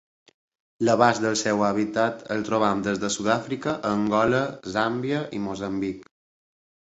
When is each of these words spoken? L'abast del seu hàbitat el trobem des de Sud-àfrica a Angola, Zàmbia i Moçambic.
L'abast 0.87 1.21
del 1.25 1.35
seu 1.41 1.59
hàbitat 1.65 2.23
el 2.35 2.41
trobem 2.47 2.81
des 2.87 3.01
de 3.03 3.11
Sud-àfrica 3.17 3.73
a 3.89 3.93
Angola, 3.99 4.41
Zàmbia 4.77 5.19
i 5.41 5.45
Moçambic. 5.49 6.09